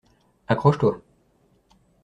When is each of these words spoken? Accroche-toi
Accroche-toi 0.47 0.97